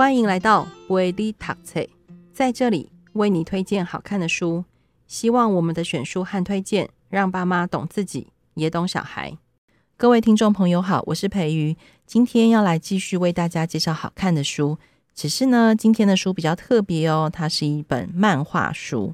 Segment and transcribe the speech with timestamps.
[0.00, 1.86] 欢迎来到维利塔册，
[2.32, 4.64] 在这里为你推荐好看的书。
[5.06, 9.36] 希望我们的选书和推荐，让爸妈懂自己，也懂小孩。
[9.98, 11.76] 各位听众朋友好，我是培瑜，
[12.06, 14.78] 今天要来继续为大家介绍好看的书。
[15.14, 19.12] 只是呢，今天的书比较特别哦，它是一本漫画书。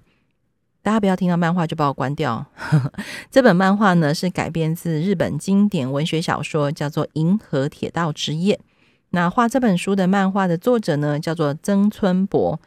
[0.82, 2.46] 大家不要听到漫画就把我关掉。
[3.28, 8.54] 这本漫画呢，是改编自日本经典文学小说，叫做《银河铁道之夜》。
[9.10, 12.60] 那画这本书的漫画的作者呢，叫做曾村博。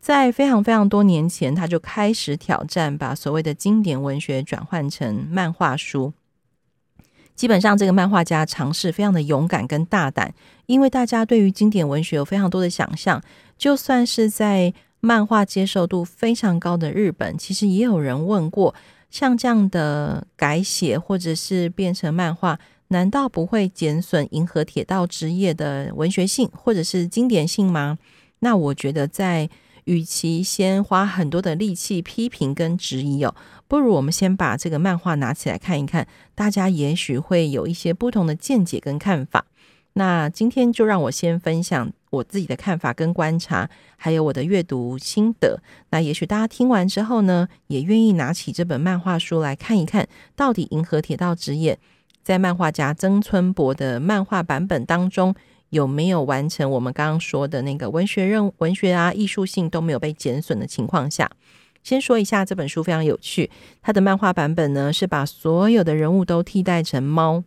[0.00, 6.12] 在非常非常多年前，他就开始挑战，把所谓的经典文学转换成漫画书。
[7.34, 10.32] 基本上，这个漫画家尝试非常的勇敢跟大胆，
[10.66, 13.20] 因为大家对于经典文学有非常多的想象，
[13.56, 18.74] 就算是在漫画接受度非常高的日本，其实也有人问过，
[19.10, 22.58] 像这样的改写或者是变成漫画，
[22.88, 27.98] 难道不会减损《银河铁道之夜》的文学性或者是经典性吗？
[28.40, 29.50] 那我觉得，在
[29.84, 33.34] 与其先花很多的力气批评跟质疑哦，
[33.66, 39.46] 不如我们先把这个漫画拿起来看一看，大家也许会有一些不同的见解跟看法。
[39.94, 45.60] 那今天就让我先分享我自己的看法跟观察，还有我的阅读心得。
[45.90, 51.74] 那也许大家听完之后呢，也愿意拿起这本漫画书来看一看，到底《银河铁道之夜》
[52.28, 55.34] 在漫画家曾村博的漫画版本当中
[55.70, 61.30] 有没有完成我们刚刚说的那个文学任文学啊艺术性都没有被减损的情况下。
[61.82, 67.44] 先说一下这本书非常有趣，它的漫画版本呢是把所有的人物都替代成猫。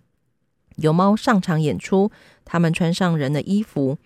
[0.78, 2.10] 有猫上场演出，
[2.44, 4.00] 他们穿上人的衣服。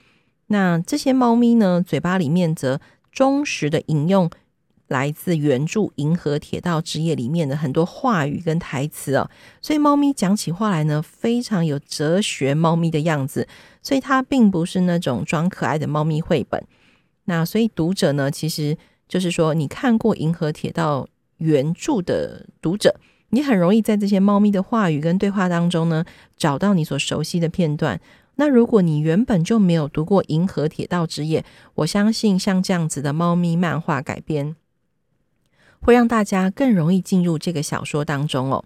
[0.48, 2.82] 那这些猫咪呢，嘴巴里面则
[3.14, 4.30] 忠实的引用
[4.88, 9.30] 来自原著《银河铁道之夜》里面的很多话语跟台词哦。
[9.62, 13.48] 所以猫咪讲起话来呢，非常有哲学猫咪的样子。
[13.82, 16.64] 所以它并不是那种装可爱的猫咪绘本。
[17.26, 18.78] 那所以读者呢，其实
[19.08, 21.04] 就是说，你看过《银河铁道》
[21.38, 22.96] 原著的读者。
[23.30, 26.06] 你很容易在这些猫咪的话语跟对话当中呢，
[26.38, 28.00] 找到你所熟悉的片段。
[28.36, 31.42] 那如果你原本就没有读过《银河铁道之夜》，
[31.74, 34.56] 我相信像这样子的猫咪漫画改编，
[35.86, 38.66] 会让大家更容易进入这个小说当中哦。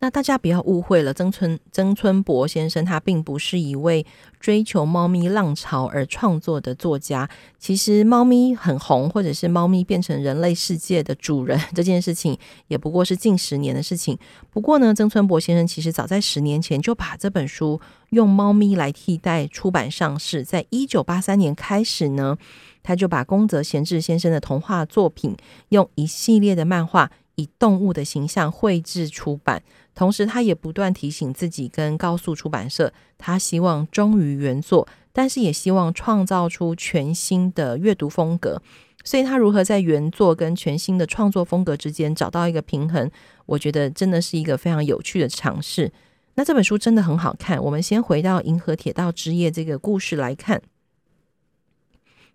[0.00, 4.04] 那大家不要误会了，曾村曾村博先生他并不是一位
[4.38, 7.28] 追求猫咪浪潮而创作的作家。
[7.58, 12.36] 其实，猫咪很红，或者是猫咪变成人类世界的主人这件事情，
[12.68, 14.18] 也不过是近十年的事情。
[14.52, 20.44] 不过呢，曾村博先生其实早在十年前就把这本书用猫咪来替代出版上市。
[20.44, 22.36] 在一九八三年开始呢，
[22.84, 25.36] 他就把宫泽贤治先生的童话作品
[25.70, 29.60] 用一系列的漫画以动物的形象绘制出版。
[29.94, 38.60] 同时，他也不断提醒自己跟告诉出版社，他希望忠于原作，但是也希望创造出全新的阅读风格。
[39.04, 43.10] 所以，他如何在原作跟全新的创作风格之间找到一个平衡，
[43.46, 45.92] 我觉得真的是一个非常有趣的尝试。
[46.36, 47.62] 那这本书真的很好看。
[47.62, 50.60] 我们先回到《银河铁道之夜》这个故事来看。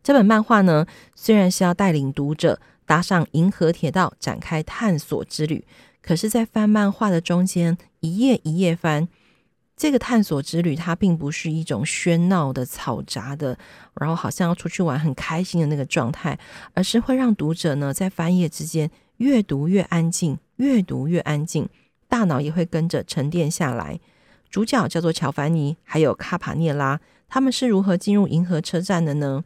[0.02, 5.66] 这本漫画呢，虽然是要带领读者搭上银河铁道，展开探索之旅。
[6.02, 9.08] 可是，在翻漫画的中间，一页一页翻，
[9.76, 13.58] 这个探索之旅，它并不是一种喧闹的、嘈杂的，
[14.00, 16.40] 然后好像要出去玩很开心的那个状态，
[16.74, 21.68] 而是会让读者呢在翻页之间越读越安静，越读越安静，
[22.08, 24.00] 大脑也会跟着沉淀下来。
[24.50, 29.44] 主角叫做乔凡尼，还有卡帕涅拉，他们是如何进入银河车站的呢？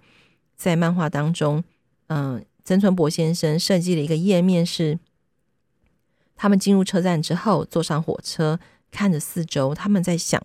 [0.64, 1.62] 在漫画当中，
[2.08, 4.98] 嗯、曾春博先生设计了一个页面是。
[6.38, 10.42] 他们进入车站之后，坐上火车，看着四周，他们在想：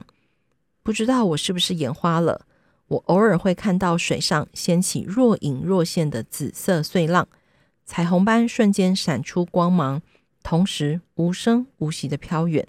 [0.83, 2.47] 不知道我是不是眼花了？
[2.89, 7.29] 我偶尔会看到水上掀起若隐若现的紫色碎浪，
[7.85, 10.03] 彩虹般瞬间闪出光芒，
[10.43, 12.67] 同时无声无息地飘远。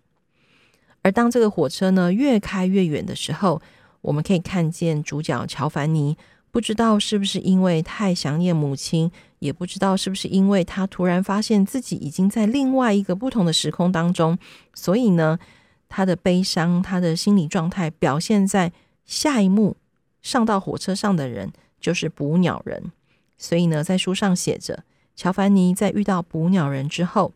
[1.01, 3.59] 而当这个火车呢越开越远的时候，
[4.01, 6.15] 我们可以看见主角乔凡尼。
[6.51, 14.38] 不知道是不是因为太想念母亲，也不知道是不是因为他突然发现自己已经在另外一个不同的时空当中，
[14.74, 15.38] 所以呢，
[15.88, 18.72] 他的悲伤，他的心理状态表现在
[19.06, 19.78] 下一幕
[20.22, 22.92] 上到火车上的人就是捕鸟人。
[23.38, 24.84] 所以呢，在书上写着，
[25.16, 27.34] 乔凡尼在遇到捕鸟人之后，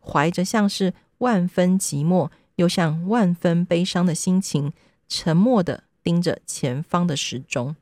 [0.00, 4.72] 怀着像是万分寂寞又像万分悲伤的心情，
[5.08, 7.76] 沉默地盯着前方的时钟。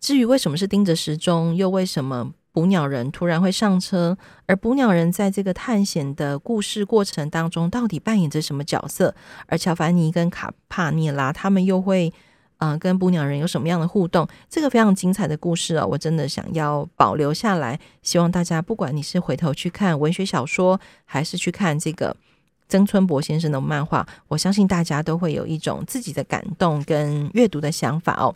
[0.00, 4.16] 至于为什么是盯着时钟，又为什么捕鸟人突然会上车，
[4.46, 9.14] 而捕鸟人在这个探险的故事过程当中到底扮演着什么角色？
[9.46, 12.12] 而乔凡尼跟卡帕涅拉他们又会
[12.56, 14.26] 啊、跟捕鸟人有什么样的互动？
[14.50, 17.78] 这个非常精彩的故事哦，我真的想要保留下来。
[18.02, 22.16] 希望大家，不管你是回头去看文学小说，还是去看这个
[22.68, 28.34] 曾春博先生的漫画，我相信大家都会有一种自己的感动跟阅读的想法哦。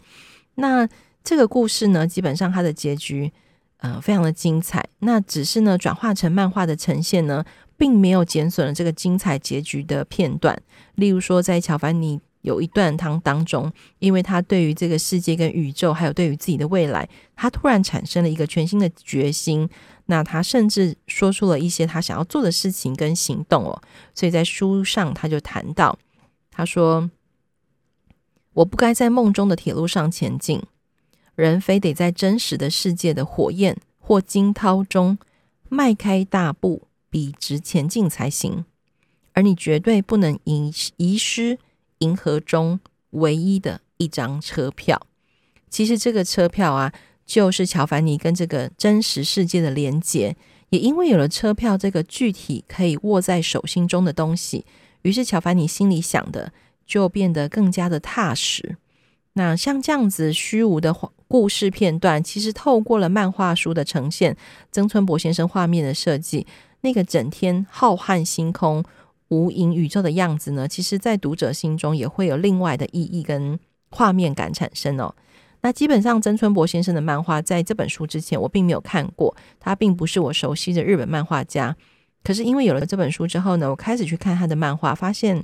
[0.55, 0.89] 那
[1.23, 3.33] 这个故事呢，基本上它的结局，
[3.79, 4.89] 呃，非常的精彩。
[5.01, 7.45] 那只是呢，转化成漫画的呈现呢，
[7.77, 10.61] 并没有减损了这个精彩结局的片段。
[10.95, 12.21] 例如说，在乔凡尼。
[12.43, 19.71] 有一段当当中，因为他对于这个世界跟宇宙，还有对于自己的未来，他突然产生了一个全新的决心。
[20.07, 23.81] 那他甚至说出了一些他想要做的事情跟行动哦。
[24.13, 25.97] 所以在书上他就谈到，
[26.51, 27.09] 他说
[28.55, 30.61] ：“我不该在梦中的铁路上前进，
[31.35, 35.19] 人非得在真实的世界的火焰或惊涛中
[35.69, 38.65] 迈开大步，笔直前进才行。
[39.33, 41.59] 而你绝对不能遗遗失。”
[42.03, 42.81] 银河中
[43.11, 45.07] 唯一的一张车票，
[45.71, 46.93] 其实这个车票啊，
[47.25, 50.37] 就是乔凡尼跟这个真实世界的连接。
[50.71, 54.67] 也因为有了车票这个具体可以握在手心中的东西，
[55.03, 56.53] 于是乔凡尼心里想的
[56.85, 58.77] 就变得更加的踏实。
[59.35, 60.95] 那像这样子虚无的
[61.29, 64.37] 故事片段，其实透过了漫画书的呈现，
[64.71, 66.47] 曾村博先生画面的设计，
[66.83, 68.85] 那个整天浩瀚星空。
[69.29, 73.59] 无垠宇宙的样子呢，其实，在读者心中也会有另外的意义跟
[73.89, 75.15] 画面感产生哦。
[75.63, 81.75] 那基本上，曾春博先生的漫画在这本书之前，我并没有看过，他并不是我熟悉的日本漫画家。
[82.23, 85.43] 可是因为有了这本书之后呢，我开始去看他的漫画，发现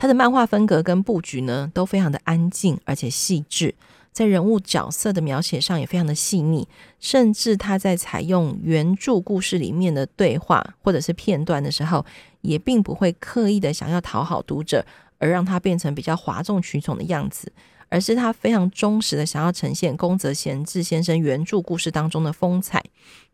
[0.00, 3.74] 他的漫画风格跟布局呢，都非常的安静而且细致。
[4.10, 6.66] 在人物角色的描写上也非常的细腻，
[6.98, 12.04] 甚至他在采用原著故事里面的对话或者是片段的时候，
[12.40, 14.84] 也并不会刻意的想要讨好读者，
[15.18, 17.52] 而让他变成比较哗众取宠的样子，
[17.90, 22.82] 而是他非常忠实的想要呈现宫泽贤治先生原著故事当中的风采。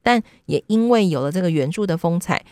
[0.03, 2.45] 但也因为有了这个原著的风采，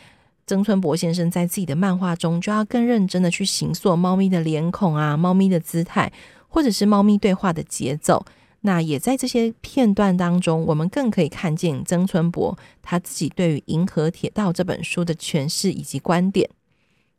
[0.46, 6.12] 曾春博先生在自己的漫画中就要更认真的去形塑猫咪的脸孔啊，猫咪的姿态。
[6.46, 8.24] 或者是猫咪对话的节奏，
[8.60, 16.48] 那也在这些片段当中，我们更可以看见曾春博他自己对于《银河铁道》这本书的诠释以及观点。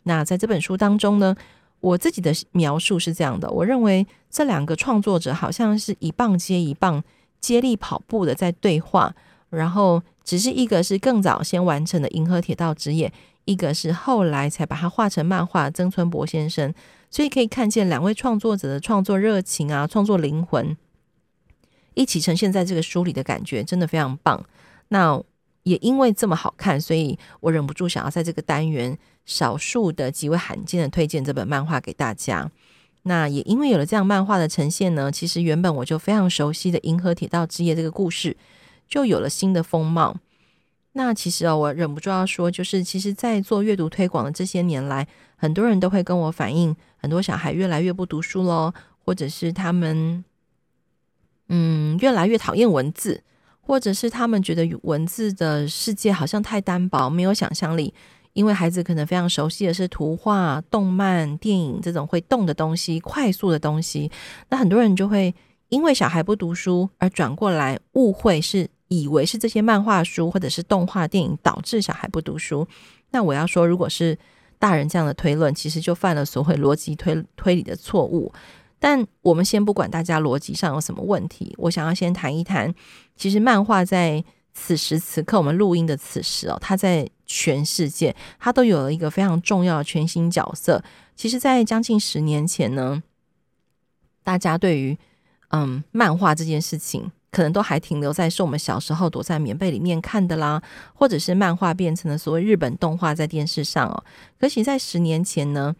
[0.03, 1.35] 那在这本书当中呢，
[1.81, 7.03] 我自己的描述是这样的：我认为这两个创作者好像是一棒接一棒，
[7.41, 9.13] 接力跑步的在对话，
[9.49, 13.07] 然后只是一个是更早先完成的《银河铁道之夜》，
[13.45, 16.73] 一个是后来才把它画成漫画，曾村博先生。
[17.11, 20.75] 所以可以看见两位创作者的创作热情啊，创作灵魂
[21.93, 24.43] 一起呈现在这个书里的感觉，真的非常棒。
[24.89, 25.21] 那
[25.63, 32.51] 也因为这么好看，所以我忍不住想要在这个单元少数的极为罕见的推荐这本漫画给大家。
[33.03, 38.35] 那也因为有了这样漫画的呈现呢，其实原本我就非常熟悉的《银河铁道之夜》这个故事，
[38.95, 40.15] 就有了新的风貌。
[40.93, 45.05] 那其实哦，我忍不住要说，就是其实，在做阅读推广的这些年来，
[45.35, 50.23] 很多人都会跟我反映，很多小孩越来越不读书喽，或者是他们，
[51.49, 53.21] 嗯，越来越讨厌文字，
[53.59, 57.93] 或者是他们觉得文字的世界好像太单薄，没有想象力。
[58.31, 64.09] 因为孩子可能非常熟悉的是图画、动漫、电影这种会动的东西、快速的东西，
[64.47, 65.35] 那很多人就会
[65.67, 68.69] 因为小孩不读书而转过来误会是。
[68.87, 72.67] 以为是这些漫画书或者是动画电影导致小孩不读书，
[73.11, 74.17] 那我要说，如果是
[74.59, 78.31] 大人这样的推论，其实就犯了所谓逻辑推推理的错误。
[78.77, 82.73] 但我们先不管大家逻辑上有什么问题，我想要先谈一谈，
[83.15, 84.23] 其实漫画在
[84.53, 90.83] 此时此刻我们录音的此时哦，它在全世界它都有了一个非常重要的全新角色。
[91.15, 93.01] 其实，在将近十年前呢，
[94.23, 94.97] 大家对于
[95.49, 97.11] 嗯漫画这件事情。
[97.35, 100.63] 可能都还停留在是我们小时候躲在棉被里面看的啦，
[100.93, 104.03] 或者是漫画变成了所谓日本动画在电视上哦。
[104.39, 105.75] 可惜，在十年前呢，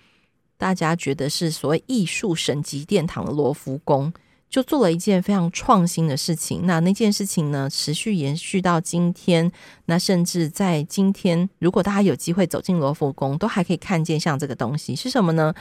[0.57, 4.11] 大家觉得是所谓艺术神级殿堂的罗浮宫，
[4.49, 6.65] 就做了一件非常创新的事情。
[6.65, 9.49] 那那件事情呢，持续延续到今天。
[9.85, 15.53] 那甚至在今天，如果大家有机会走进罗浮宫，都还可以看见像这个东西是什么呢？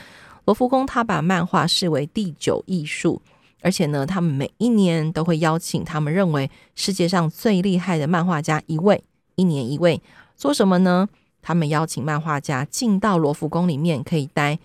[0.43, 3.21] 罗浮宫它把漫画视为第九艺术。
[3.65, 9.03] 而且呢，他们每一年都会邀请他们认为世界上最厉害的漫画家一位，
[9.33, 9.99] 一年一位。
[10.35, 11.09] 做什么呢？
[11.41, 14.59] 他们邀请漫画家进到罗浮宫里面，可以待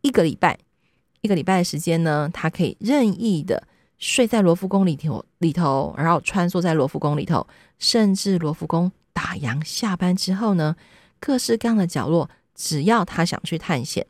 [0.00, 0.58] 一个礼拜。
[1.20, 7.46] 一个礼拜的时间呢，他可以任意的睡在罗浮宫里头里头，然后穿梭在罗浮宫里头，
[7.78, 10.74] 甚至罗浮宫打烊下班之后呢，
[11.20, 14.04] 各式各样的角落，只要他想去探险，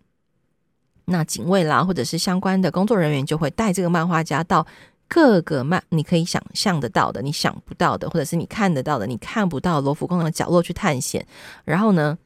[1.06, 4.66] 那警卫啦，或者是相关的工作人员就会带这个漫画家到
[5.06, 11.26] 各个漫你可以想象得到的、你想不到的，或者是你看得到的、你看不到罗浮宫的角落去探险。
[11.64, 12.16] 然后呢，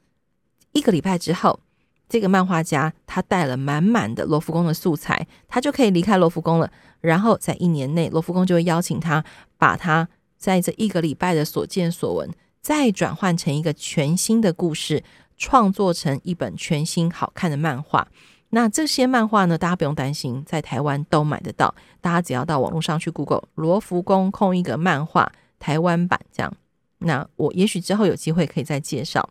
[0.71, 1.59] 一个礼拜之后，
[2.07, 6.71] 这个漫画家他带了满满的罗浮宫的素材，他就可以离开罗浮宫了。
[7.01, 9.23] 然后在一年内，罗浮宫就会邀请他，
[9.57, 10.07] 把他
[10.37, 12.29] 在这一个礼拜的所见所闻，
[12.61, 15.03] 再转换成一个全新的故事，
[15.37, 18.07] 创作成一本全新好看的漫画。
[18.51, 21.73] 那这些漫画呢，大家不用担心，在台湾都买得到。
[22.01, 26.51] 大家只要到网络上去 Google“ 罗浮宫空一格漫画台湾版”这样。
[26.99, 29.29] 那我也许之后有机会可以再介绍。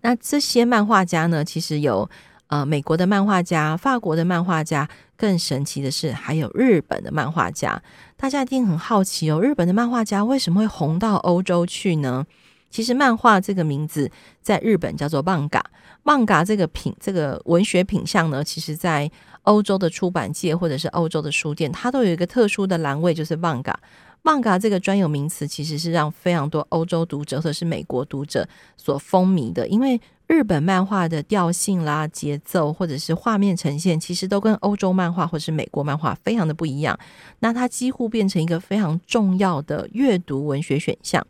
[0.00, 2.08] 那这些漫画家呢，其实有
[2.46, 7.82] 呃美国的漫画家、法国的漫画家，更神奇的是还有日本的漫画家。
[8.16, 12.24] 大家一定很好奇哦，日本的漫画家为什么会红到欧洲去呢？
[12.70, 14.10] 其实漫画这个名字
[14.42, 15.64] 在日本叫做漫画，
[16.08, 19.10] 漫画这个品这个文学品相呢，其实在
[19.42, 23.78] 欧洲的出版界或者是欧洲的书店，它都有一个特殊的栏位，就是漫画。
[24.22, 28.48] 漫画这个专有名词其实是让非常多欧洲读者或者是美国读者
[28.78, 36.98] 所风靡的，因为日本漫画的调性啦、节奏或者是画面呈现，其实都跟欧洲漫画或是美国漫画非常的不一样。
[37.40, 41.24] 那它几乎变成一个非常重要的阅读文学选项。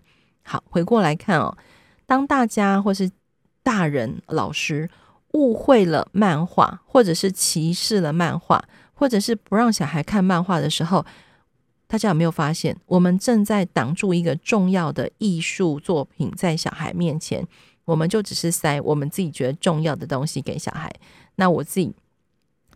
[0.44, 1.56] 好，回过来看哦，
[2.06, 3.10] 当大家或是
[3.68, 4.88] 大人、老师
[5.32, 11.04] 误会了漫画，或者是歧视了漫画，或者是不让小孩看漫画的时候，
[11.86, 17.46] 大家有没有发现，我们正在挡住一个重要的艺术作品在小孩面前？
[17.84, 20.90] 我们就只是塞我们自己觉得重要的东西给小孩。
[21.34, 21.92] 那我自己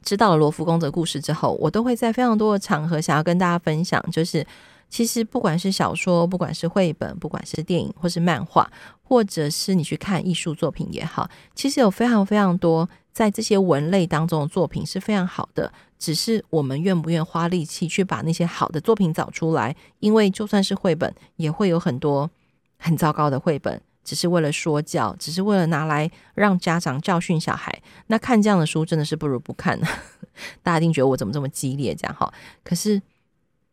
[0.03, 4.47] 知道了罗浮宫的故事之后，我都会在非常多的场合想要跟大家分享，就是。
[4.93, 8.71] 其实不管是小说，不管是绘本，不管是电影，或是漫画，
[9.03, 19.75] 或者是你去看艺术作品也好，其实有非常非常多在这些文类当中的作品是非常好的，只是我们愿不愿花力气去把那些好的作品找出来。
[20.01, 22.31] 因为就算是绘本，也会有很多
[22.77, 27.81] 很糟糕的绘本，只是为了说教，只是为了拿来让家长教训小孩。
[28.09, 29.81] 那看这样的书真的是不如不看。
[30.63, 32.31] 大家一定觉得我怎么这么激烈这样哈？
[32.63, 33.01] 可是。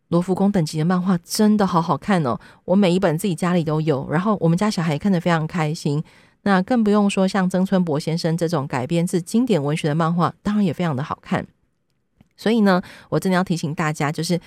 [0.10, 6.04] 罗浮宫等级的漫画真的好好看哦，我每一本自己家里都有，然后我们家小孩看得非常开心。
[6.44, 11.46] 那更不用说像曾村博先生这种改编自经典文学的漫画，当然也非常的好看。
[12.38, 14.40] 所以呢，我真的要提醒大家，就是，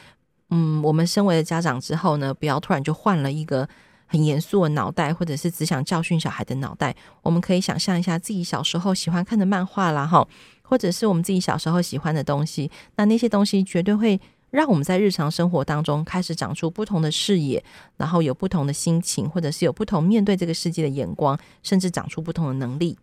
[0.50, 3.68] 嗯，我们身为了家长之后呢，不要突然就换了一个
[4.06, 6.96] 很严肃的脑袋，或者是只想教训小孩的脑袋。
[7.20, 10.26] 我们可以想象一下自己小时候喜欢看的漫画啦，哈，
[10.62, 14.20] 或者是我们自己小时候喜欢的东西，那那些东西绝对会。
[14.52, 17.64] 让我们在日常生活当中开始长出不同的视野，
[17.96, 22.98] 然后有不同的心情，或者是有不同面对这个世界的眼光，甚至长出不同的能力。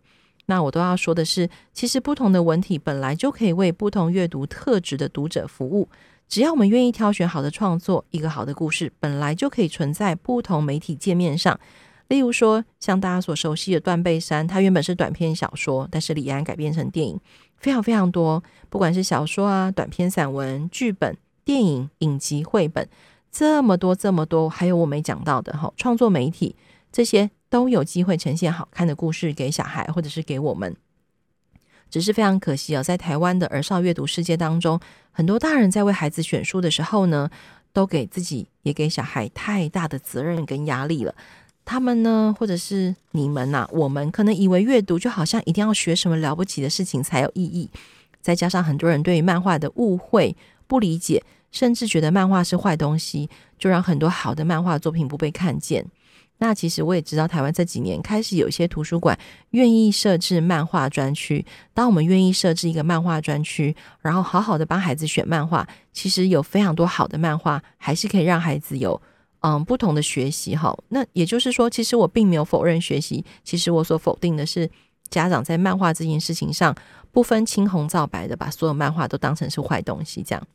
[0.46, 5.88] 那我都要说的是，其实不同的文体本来就可以为不同阅读特质的读者服务。
[6.28, 11.58] 只要我们愿意挑选好的创作，一个好的故事本来就可以存在不同媒体界面上。
[12.06, 17.18] 例如说，像大家所熟悉的《断背山》，它原本是短篇小说，但是李安改编成电影，
[17.58, 18.40] 非常非常多。
[18.68, 21.16] 不管是小说啊、短篇散文、剧本。
[21.44, 22.88] 电影、影集、绘本，
[23.30, 26.56] 这么多这么多，还有我没讲到的哈，创作媒体
[26.92, 30.76] 这些都有机会呈现好看的故事给小孩，或者是给我们。
[31.90, 34.78] 只是非常可惜啊，在台湾的儿少阅读世界当中，
[35.10, 37.28] 很多大人在为孩子选书的时候呢，
[37.72, 41.12] 都给自己也给小孩太大的责任跟压力了。
[41.64, 47.68] 他们呢，或者是你们呐、我们可能以为阅读就好像一定要学什么了不起的事情才有意义，
[48.20, 50.36] 再加上很多人对于漫画的误会、
[50.70, 51.20] 不理解。
[51.50, 55.84] 甚至觉得漫画是坏东西，就让很多好的漫画作品不被看见。
[56.38, 59.18] 那其实我也知道，台湾这几年开始有一些图书馆
[59.50, 61.44] 愿意设置漫画专区。
[61.74, 69.02] 当我们愿意设置一个漫画专区，然后好好的帮孩子选漫画，其实有非常多好的漫画，还是可以让孩子有
[69.40, 70.54] 嗯不同的学习。
[70.54, 74.70] 哈，那也就是说，其实我并没有否认学习，其实我所否定的是
[75.10, 76.72] 家长在漫画这件事情上
[77.10, 80.46] 不分青红皂白的把所有漫画都当成是坏东西，这样。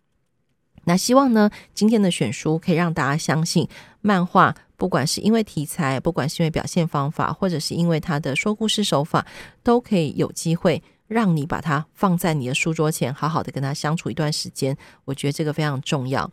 [0.86, 3.68] 那希望呢，今天的选书可以让大家相信，
[4.02, 9.26] 漫画不管是因为题材，不管是因为表现方法，或者是因为它的说故事手法，
[9.64, 14.78] 都可以有机会让你把它放在你的书桌前，好好的跟他相处一段时间。
[15.06, 16.30] 我觉得这个非常重要。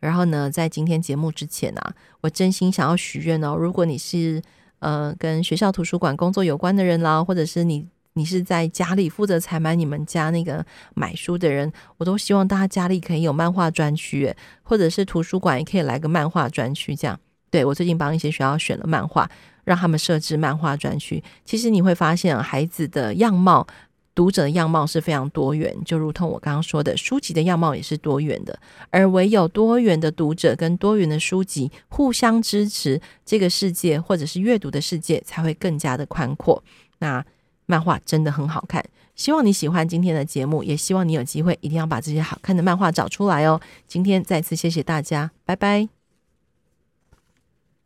[0.00, 4.42] 然后呢，在今天节目之前啊，我真心想要许愿哦，如果你是
[4.80, 7.86] 呃跟学校图书馆工作有关的人啦，或者是你。
[8.14, 10.64] 你是在家里负责采买你们家那个
[10.94, 16.94] 买书的人，我都希望大家家里可以有漫画专区，或者是图书馆也可以来个漫画专区。
[16.94, 17.18] 这样，
[17.50, 19.30] 对，我最近帮一些学校选了漫画，
[19.64, 21.22] 让他们设置漫画专区。
[21.44, 23.66] 其实你会发现，孩子的样貌
[24.14, 28.58] 读者的样貌是非常多元，就如同我刚刚说的，书籍的样貌也是多元的。
[28.90, 36.62] 而唯有多元的读者跟多元的书籍互相支持，这个世界或者是阅读的世界才会更加的宽阔。
[36.98, 37.24] 那
[37.66, 43.60] 漫画真的很好看，希望你喜欢今天的节目，也希望你有机会一定要把这些好看的漫画找出来哦。
[43.86, 46.01] 今天再次谢谢大家，拜拜。